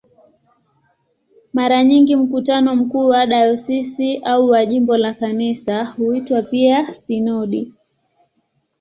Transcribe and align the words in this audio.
Mara 1.53 1.83
nyingi 1.83 2.15
mkutano 2.15 2.75
mkuu 2.75 3.05
wa 3.09 3.25
dayosisi 3.25 4.17
au 4.17 4.49
wa 4.49 4.65
jimbo 4.65 4.97
la 4.97 5.13
Kanisa 5.13 5.85
huitwa 5.85 6.41
pia 6.41 6.93
"sinodi". 6.93 7.73